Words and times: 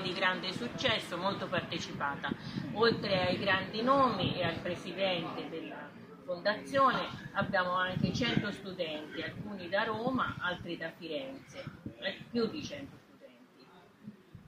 di 0.00 0.12
grande 0.12 0.52
successo, 0.52 1.16
molto 1.16 1.46
partecipata. 1.46 2.30
Oltre 2.74 3.26
ai 3.26 3.38
grandi 3.38 3.82
nomi 3.82 4.36
e 4.36 4.44
al 4.44 4.56
presidente 4.56 5.48
della 5.48 5.88
fondazione 6.24 7.08
abbiamo 7.32 7.72
anche 7.72 8.12
100 8.12 8.52
studenti, 8.52 9.20
alcuni 9.22 9.68
da 9.68 9.84
Roma, 9.84 10.36
altri 10.38 10.76
da 10.76 10.90
Firenze, 10.96 11.64
eh, 11.98 12.18
più 12.30 12.46
di 12.46 12.62
100 12.62 12.96
studenti. 13.06 13.66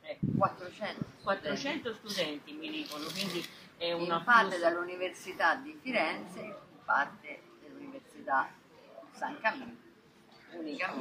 Ecco, 0.00 0.26
400 0.36 1.04
400 1.22 1.94
studenti 1.94 2.52
mi 2.52 2.70
dicono, 2.70 3.04
quindi 3.12 3.44
è 3.76 3.86
in 3.86 4.00
una 4.00 4.20
parte 4.20 4.58
dall'Università 4.58 5.56
di 5.56 5.78
Firenze, 5.80 6.40
in 6.40 6.54
parte 6.84 7.40
dell'Università 7.60 8.50
San 9.12 9.38
Camillo, 9.40 9.76
unica 10.52 10.94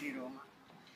di 0.00 0.12
Roma. 0.12 0.45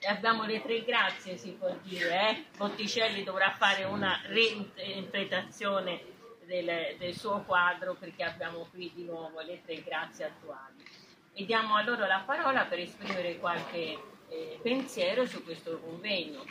Abbiamo 0.06 0.44
le 0.44 0.62
tre 0.62 0.82
grazie, 0.82 1.36
si 1.36 1.50
può 1.50 1.74
dire. 1.82 2.30
Eh? 2.30 2.44
Botticelli 2.56 3.22
dovrà 3.22 3.50
fare 3.50 3.84
una 3.84 4.18
reinterpretazione 4.24 6.02
del, 6.46 6.96
del 6.98 7.14
suo 7.14 7.42
quadro 7.42 7.94
perché 7.94 8.22
abbiamo 8.24 8.66
qui 8.70 8.90
di 8.94 9.04
nuovo 9.04 9.40
le 9.40 9.60
tre 9.62 9.82
grazie 9.82 10.24
attuali. 10.24 10.82
E 11.34 11.44
diamo 11.44 11.74
a 11.76 11.82
loro 11.82 12.06
la 12.06 12.22
parola 12.24 12.64
per 12.64 12.78
esprimere 12.78 13.38
qualche 13.38 13.98
eh, 14.28 14.58
pensiero 14.62 15.26
su 15.26 15.44
questo 15.44 15.78
convegno. 15.78 16.44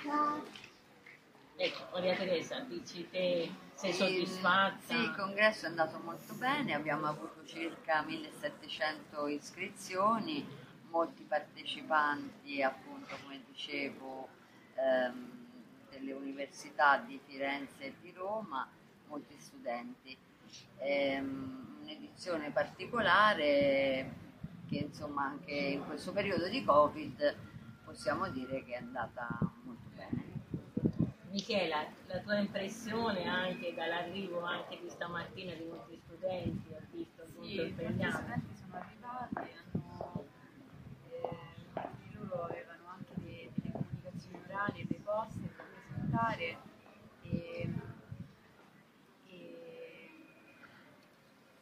Ecco, 1.61 1.87
Maria 1.91 2.15
Teresa, 2.15 2.59
dici 2.61 3.09
te, 3.09 3.51
sei 3.73 3.89
Il- 3.89 3.95
soddisfatta? 3.95 4.77
Sì, 4.85 4.95
il 4.95 5.13
congresso 5.17 5.65
è 5.65 5.69
andato 5.69 5.99
molto 5.99 6.33
bene, 6.35 6.73
abbiamo 6.73 7.07
avuto 7.07 7.43
circa 7.45 8.01
1700 8.03 9.27
iscrizioni, 9.27 10.47
molti 10.89 11.23
partecipanti, 11.23 12.61
appunto, 12.61 13.15
come 13.23 13.41
dicevo, 13.47 14.27
ehm, 14.75 15.37
delle 15.89 16.13
università 16.13 16.97
di 16.97 17.19
Firenze 17.25 17.83
e 17.85 17.93
di 18.01 18.11
Roma, 18.11 18.67
molti 19.07 19.35
studenti. 19.39 20.17
Ehm, 20.77 21.77
un'edizione 21.81 22.51
particolare 22.51 24.27
che 24.67 24.75
insomma 24.77 25.25
anche 25.25 25.51
in 25.51 25.85
questo 25.85 26.11
periodo 26.11 26.47
di 26.47 26.63
Covid 26.63 27.35
possiamo 27.83 28.29
dire 28.29 28.63
che 28.63 28.73
è 28.73 28.77
andata 28.77 29.39
molto 29.63 29.89
bene. 29.95 30.27
Michela, 31.31 31.85
la 32.07 32.19
tua 32.19 32.37
impressione 32.37 33.27
anche 33.27 33.73
dall'arrivo 33.73 34.41
anche 34.43 34.79
di 34.81 34.89
stamattina 34.89 35.53
di 35.53 35.65
molti 35.65 35.99
studenti, 36.05 36.71
ho 36.71 36.81
visto 36.91 37.23
molto 37.23 37.43
Sì, 37.47 37.55
molti 37.55 37.69
impegnati. 37.69 38.13
studenti 38.13 38.55
sono 38.55 38.75
arrivati, 38.75 39.51
hanno, 39.71 40.25
eh, 41.09 41.29
alcuni 41.73 42.07
di 42.07 42.13
loro 42.15 42.43
avevano 42.43 42.83
anche 42.87 43.13
de- 43.15 43.49
delle 43.55 43.71
comunicazioni 43.71 44.39
orali 44.47 44.79
e 44.81 44.85
dei 44.87 44.99
poster 45.03 45.49
presentare 46.19 46.57
e, 47.23 47.69
e 49.27 50.09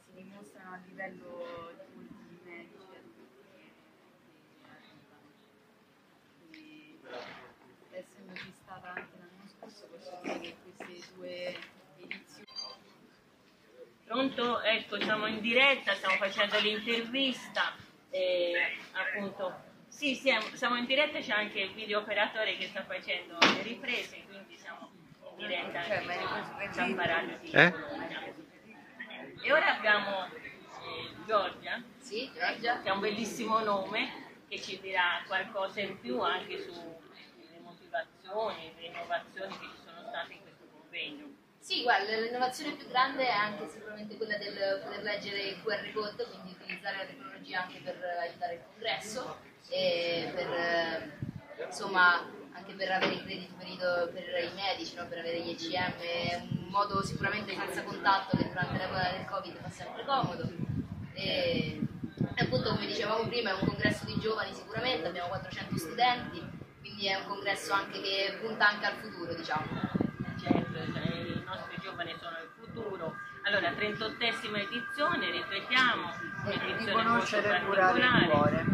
si 0.06 0.12
dimostrano 0.16 0.74
a 0.74 0.80
livello 0.88 1.72
di 1.78 1.96
molti 1.96 2.40
medici 2.44 2.88
e. 2.94 3.02
Quindi, 6.50 7.00
essendoci 7.92 8.52
stata 8.64 8.88
anche 8.90 9.18
l'anno 9.18 9.48
scorso, 9.48 9.86
posso 9.88 10.20
dire 10.24 10.40
che 10.40 10.56
queste 10.64 11.14
due 11.16 11.58
edizioni 11.98 12.46
Pronto? 14.06 14.62
Ecco, 14.62 15.00
siamo 15.02 15.28
in 15.28 15.42
diretta, 15.42 15.94
stiamo 15.94 16.16
facendo 16.16 16.58
l'intervista. 16.60 17.76
e, 18.10 18.78
appunto, 18.94 19.54
sì, 19.90 20.16
siamo, 20.16 20.46
siamo 20.54 20.78
in 20.78 20.86
diretta, 20.86 21.20
c'è 21.20 21.34
anche 21.34 21.60
il 21.60 21.74
video 21.74 22.00
operatore 22.00 22.56
che 22.56 22.68
sta 22.68 22.84
facendo 22.86 23.38
le 23.40 23.62
riprese, 23.64 24.24
diretta 25.38 25.84
Cioè, 25.84 26.02
è 26.02 26.06
per 26.58 26.74
San? 26.74 26.96
Paradio 26.96 27.38
di 27.40 27.52
Eh? 27.52 27.74
E 29.44 29.52
ora 29.54 29.78
abbiamo 29.78 30.26
eh, 30.26 31.14
Giorgia, 31.26 31.82
Sì, 32.00 32.30
Giorgia? 32.34 32.82
che 32.82 32.90
ha 32.90 32.94
un 32.94 33.00
bellissimo 33.00 33.60
nome, 33.60 34.26
che 34.50 34.60
ci 34.60 34.80
dirà 34.82 35.24
qualcosa 35.28 35.80
in 35.82 36.00
più 36.00 36.20
anche 36.22 36.62
sulle 36.62 37.60
motivazioni, 37.62 38.74
le 38.78 38.86
innovazioni 38.88 39.58
che 39.60 39.66
ci 39.66 39.82
sono 39.86 40.02
state 40.08 40.34
in 40.34 40.42
questo 40.42 40.66
convegno. 40.72 41.26
Sì, 41.60 41.84
guarda, 41.84 42.16
l'innovazione 42.18 42.74
più 42.76 42.88
grande 42.88 43.28
è 43.28 43.32
anche 43.32 43.68
sicuramente 43.68 44.16
quella 44.18 44.38
del 44.38 44.82
poter 44.84 45.04
leggere 45.04 45.42
il 45.42 45.62
QR 45.64 45.92
code, 45.94 46.26
quindi 46.26 46.56
utilizzare 46.60 46.98
la 46.98 47.06
tecnologia 47.06 47.62
anche 47.64 47.80
per 47.80 48.02
aiutare 48.22 48.54
il 48.56 48.62
congresso 48.72 49.38
e 49.70 50.32
per, 50.34 50.50
eh, 50.50 51.66
insomma, 51.66 52.26
anche 52.58 52.74
per 52.74 52.92
avere 52.92 53.14
i 53.14 53.24
crediti 53.24 53.54
per 53.58 53.68
i, 53.68 53.78
per 53.78 54.44
i 54.44 54.54
medici, 54.56 54.96
no? 54.96 55.06
per 55.08 55.20
avere 55.20 55.42
gli 55.42 55.50
ECM, 55.50 55.94
è 56.00 56.42
un 56.50 56.68
modo 56.70 57.04
sicuramente 57.04 57.56
senza 57.56 57.84
contatto 57.84 58.36
che 58.36 58.48
durante 58.48 58.78
l'epoca 58.78 59.12
del 59.12 59.26
Covid 59.26 59.58
fa 59.62 59.70
sempre 59.70 60.06
comodo. 60.06 60.50
E, 61.14 61.82
e 62.36 62.44
appunto, 62.44 62.70
come 62.74 62.86
dicevamo 62.86 63.28
prima, 63.28 63.52
è 63.52 63.54
un 63.54 63.68
congresso 63.68 64.06
di 64.06 64.20
giovani 64.20 64.54
sicuramente, 64.54 65.08
abbiamo 65.08 65.30
400 65.30 65.78
studenti, 65.78 66.44
quindi 66.80 67.08
è 67.08 67.16
un 67.16 67.26
congresso 67.28 67.74
anche 67.74 68.02
che 68.02 68.38
punta 68.42 68.70
anche 68.70 68.86
al 68.86 68.96
futuro, 68.96 69.34
diciamo. 69.34 69.66
Certo, 70.42 70.94
cioè, 70.94 71.06
i 71.16 71.44
nostri 71.46 71.78
giovani 71.82 72.16
sono 72.20 72.38
il 72.38 72.50
futuro. 72.60 73.16
Allora, 73.44 73.72
38esima 73.72 74.58
edizione, 74.60 75.32
ripetiamo, 75.32 76.12
E 76.46 76.52
di 76.52 76.66
un'edizione 76.66 77.04
conoscere 77.04 77.48
e 77.48 77.52
molto 77.62 77.66
curare 77.68 77.98
il 77.98 78.04
particolare. 78.04 78.28
cuore, 78.28 78.66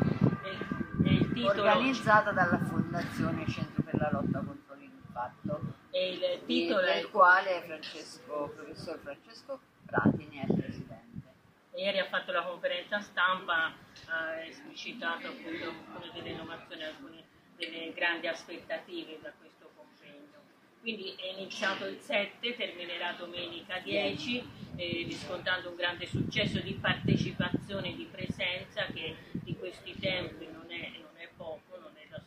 E, 1.03 1.09
e 1.09 1.13
il 1.13 1.31
titolo, 1.33 1.61
organizzata 1.61 2.31
dalla 2.31 2.59
Fondazione 2.93 3.47
Centro 3.47 3.81
per 3.81 3.95
la 3.95 4.09
lotta 4.11 4.39
contro 4.41 4.75
l'impatto, 4.75 5.61
e 5.89 6.11
il 6.11 6.45
titolo 6.45 6.81
è 6.81 6.93
del 6.97 7.09
quale 7.09 7.63
Francesco, 7.65 8.53
professor 8.55 8.99
Francesco 8.99 9.59
Pratini 9.83 10.37
è 10.37 10.45
il 10.47 10.53
presidente. 10.53 11.33
Ieri 11.73 11.97
ha 11.97 12.05
fatto 12.05 12.31
la 12.31 12.43
conferenza 12.43 12.99
stampa, 12.99 13.73
ha 14.09 14.45
esplicitato 14.45 15.25
appunto 15.25 15.69
alcune 15.69 16.11
delle 16.13 16.29
innovazioni, 16.29 16.83
alcune 16.83 17.23
delle 17.55 17.93
grandi 17.93 18.27
aspettative 18.27 19.17
da 19.23 19.31
questo 19.39 19.71
convegno. 19.75 20.37
Quindi 20.79 21.15
è 21.15 21.31
iniziato 21.35 21.87
il 21.87 21.97
7, 21.97 22.55
terminerà 22.55 23.13
domenica 23.13 23.79
10, 23.79 24.47
eh, 24.75 25.03
riscontrando 25.07 25.69
un 25.69 25.75
grande 25.75 26.05
successo 26.05 26.59
di 26.59 26.73
partecipazione 26.73 27.89
e 27.89 27.95
di 27.95 28.05
presenza 28.05 28.85
che 28.93 29.15
di 29.31 29.57
questi 29.57 29.97
tempi 29.97 30.45
non 30.45 30.69
è, 30.69 30.91
non 31.01 31.15
è 31.15 31.27
poco, 31.35 31.79
non 31.79 31.93
è 31.95 32.05
da 32.07 32.21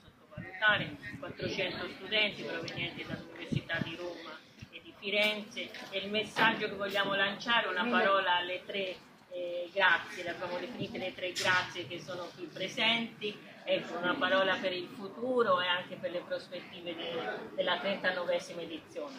sottovalutare. 0.57 0.97
400 1.19 1.89
studenti 1.97 2.43
provenienti 2.43 3.05
dall'Università 3.07 3.79
di 3.85 3.97
Roma 3.97 4.39
e 4.71 4.81
di 4.83 4.93
Firenze 4.99 5.71
e 5.91 5.99
il 5.99 6.11
messaggio 6.11 6.69
che 6.69 6.75
vogliamo 6.75 7.15
lanciare, 7.15 7.69
una 7.69 7.85
parola 7.85 8.37
alle 8.37 8.63
tre 8.65 8.97
eh, 9.31 9.69
grazie, 9.73 10.23
le 10.23 10.31
abbiamo 10.31 10.59
definite 10.59 10.99
le 10.99 11.15
tre 11.15 11.33
grazie 11.33 11.87
che 11.87 12.01
sono 12.01 12.31
qui 12.35 12.47
presenti, 12.47 13.37
ecco 13.67 13.99
una 13.99 14.15
parola 14.15 14.57
per 14.61 14.73
il 14.73 14.87
futuro 14.87 15.61
e 15.61 15.67
anche 15.67 15.97
per 15.97 16.13
le 16.13 16.21
prospettive 16.21 16.95
de, 16.95 17.55
della 17.55 17.75
39esima 17.77 18.61
edizione. 18.61 19.15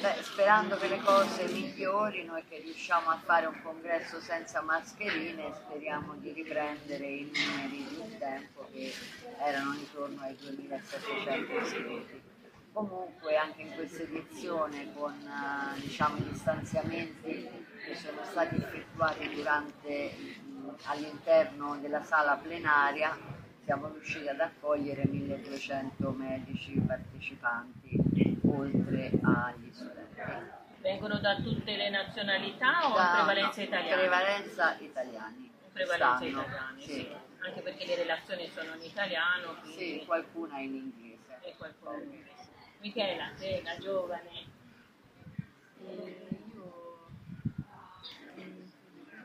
Beh, 0.00 0.22
sperando 0.22 0.76
che 0.76 0.86
le 0.86 1.00
cose 1.00 1.48
migliorino 1.48 2.36
e 2.36 2.44
che 2.48 2.60
riusciamo 2.60 3.10
a 3.10 3.18
fare 3.18 3.46
un 3.46 3.60
congresso 3.62 4.20
senza 4.20 4.62
mascherine, 4.62 5.52
speriamo 5.54 6.14
di 6.14 6.32
riprendere 6.32 7.04
i 7.04 7.32
numeri 7.34 7.86
di 7.88 7.96
un 7.98 8.18
tempo 8.18 8.66
che 8.72 8.94
erano 9.40 9.74
intorno 9.74 10.22
ai 10.22 10.36
2700 10.36 11.52
iscritti 11.58 12.22
comunque 12.70 13.36
anche 13.36 13.62
in 13.62 13.74
questa 13.74 14.02
edizione 14.02 14.92
con 14.94 15.12
uh, 15.12 15.80
diciamo, 15.80 16.18
i 16.18 16.28
distanziamenti 16.28 17.66
che 17.84 17.96
sono 17.96 18.20
stati 18.22 18.54
effettuati 18.54 19.28
durante, 19.34 20.14
all'interno 20.84 21.76
della 21.80 22.04
sala 22.04 22.36
plenaria 22.36 23.16
siamo 23.68 23.88
riusciti 23.92 24.26
ad 24.26 24.40
accogliere 24.40 25.04
1200 25.04 26.10
medici 26.12 26.72
partecipanti 26.80 28.40
oltre 28.46 29.10
agli 29.22 29.70
studenti. 29.70 30.20
Vengono 30.80 31.18
da 31.18 31.36
tutte 31.36 31.76
le 31.76 31.90
nazionalità 31.90 32.90
o 32.90 32.94
da, 32.94 33.12
prevalenza 33.16 33.60
no, 33.60 33.66
italiana? 33.66 33.96
Prevalenza 33.96 34.76
italiani. 34.80 35.50
Prevalenza 35.70 36.24
italiani, 36.24 36.80
sì. 36.80 36.92
sì. 36.92 37.08
Anche 37.40 37.60
perché 37.60 37.84
le 37.84 37.94
relazioni 37.96 38.48
sono 38.48 38.74
in 38.74 38.82
italiano. 38.82 39.56
Quindi... 39.60 39.98
Sì, 39.98 40.04
qualcuna 40.06 40.60
in 40.60 40.74
inglese. 40.74 41.38
E 41.42 41.54
qualcuna 41.58 41.96
in 41.98 42.12
inglese. 42.14 42.48
Michela, 42.80 43.30
sei 43.34 43.60
una 43.60 43.76
giovane. 43.76 44.30
Eh, 45.84 46.38
io, 46.54 47.04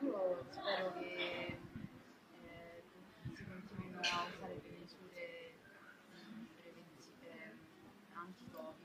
io, 0.02 0.46
spero 0.50 0.94
che 1.00 1.58
eh, 2.44 2.84
si 3.34 3.46
continuino 3.46 4.00
a 4.00 4.26
usare 4.28 4.62
le 4.62 4.70
misure 4.80 5.54
preventive 6.56 7.58
anti-Covid 8.14 8.82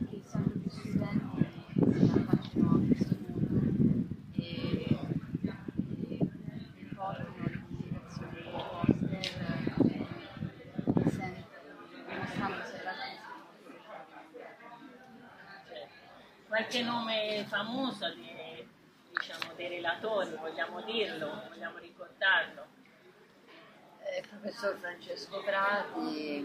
e 0.00 0.06
che 0.08 0.22
sempre 0.24 0.58
più 0.58 0.70
studenti 0.70 1.42
si 2.06 2.12
affacciano 2.18 2.70
a 2.70 2.80
questo 2.86 3.16
mondo 3.26 3.54
e, 4.32 4.42
e, 6.08 6.18
e 6.18 6.84
portano 6.94 7.46
le 7.46 7.62
comunicazioni 7.66 8.42
poster 10.92 11.42
qualche 16.72 16.82
nome 16.82 17.44
famoso 17.48 18.08
di, 18.14 18.66
diciamo, 19.10 19.52
dei 19.56 19.68
relatori, 19.68 20.34
vogliamo 20.36 20.80
dirlo, 20.80 21.42
vogliamo 21.50 21.76
ricordarlo? 21.76 22.66
Eh, 24.00 24.20
il 24.20 24.28
professor 24.28 24.78
Francesco 24.78 25.42
Prati, 25.42 26.36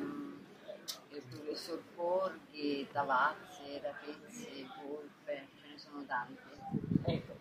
il 1.11 1.21
professor 1.29 1.81
Porghi, 1.95 2.89
Tavazzi, 2.91 3.79
Rapezzi, 3.81 4.69
Volpe, 4.83 5.47
ce 5.61 5.67
ne 5.69 5.77
sono 5.77 6.03
tanti. 6.05 6.41
Ecco, 7.05 7.37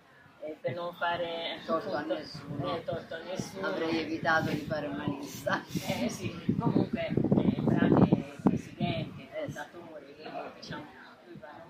per 0.61 0.75
non 0.75 0.95
fare 0.95 1.63
torto, 1.67 1.93
appunto, 1.93 2.15
a, 2.15 2.19
nessuno. 2.19 2.77
Eh, 2.77 2.85
torto 2.85 3.15
a 3.15 3.19
nessuno. 3.19 3.67
Avrei 3.67 3.99
evitato 3.99 4.51
di 4.51 4.61
fare 4.61 4.87
una 4.87 5.07
lista. 5.07 5.61
Eh 5.89 6.09
sì, 6.09 6.57
comunque 6.57 7.09
eh, 7.09 7.63
Prati 7.65 8.11
è 8.11 8.41
presidente, 8.45 9.29
fondatore, 9.33 10.17
eh, 10.19 10.53
diciamo 10.61 10.97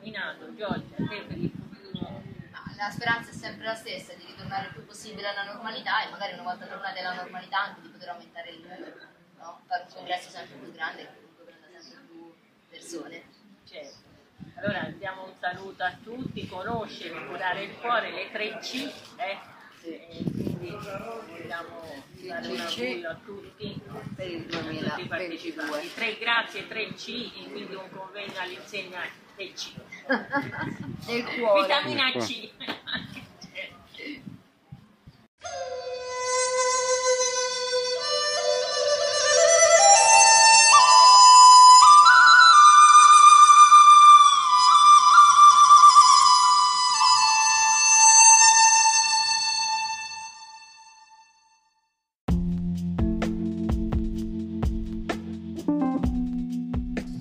nominato 0.06 0.54
Giorgia, 0.54 0.94
te 0.96 1.24
per 1.26 1.36
il 1.36 1.50
futuro? 1.50 2.22
la 2.76 2.90
speranza 2.90 3.30
è 3.30 3.34
sempre 3.34 3.64
la 3.64 3.74
stessa, 3.74 4.12
di 4.14 4.24
ritornare 4.26 4.66
il 4.66 4.72
più 4.74 4.84
possibile 4.84 5.28
alla 5.28 5.52
normalità 5.52 6.06
e 6.06 6.10
magari 6.10 6.34
una 6.34 6.42
volta 6.42 6.66
tornati 6.66 6.98
alla 7.00 7.14
normalità 7.14 7.60
anche 7.62 7.80
di 7.80 7.88
poter 7.88 8.10
aumentare 8.10 8.50
il 8.50 8.60
numero, 8.60 8.94
no? 9.38 9.60
fare 9.66 9.84
un 9.88 9.94
congresso 9.94 10.28
sempre 10.28 10.56
più 10.58 10.72
grande 10.72 11.02
che 11.02 11.08
comunque 11.14 11.44
prenda 11.44 11.80
sempre 11.80 12.06
più 12.06 12.34
persone. 12.68 13.22
Certo. 13.66 14.04
Allora 14.56 14.84
diamo 14.96 15.24
un 15.24 15.32
saluto 15.40 15.82
a 15.82 15.96
tutti, 16.02 16.46
conoscere, 16.46 17.26
curare 17.26 17.64
il 17.64 17.78
cuore, 17.78 18.12
le 18.12 18.30
tre 18.30 18.58
C, 18.58 18.92
eh? 19.16 19.38
e 19.82 20.22
quindi 20.24 20.70
vogliamo 20.70 21.92
dare 22.18 22.46
un 22.46 22.60
augurio 22.60 23.10
a 23.10 23.18
tutti 23.24 23.80
per 24.14 24.30
il 24.30 24.44
2022. 24.44 25.94
Tre 25.94 26.18
grazie, 26.18 26.68
tre 26.68 26.92
C 26.94 27.32
e 27.34 27.50
quindi 27.50 27.74
un 27.74 27.88
convegno 27.90 28.38
all'insegna 28.38 29.00
del 29.36 29.52
C. 29.52 29.72
Del 31.06 31.24
cuore. 31.24 31.62
Vitamina 31.62 32.20
C. 32.20 32.52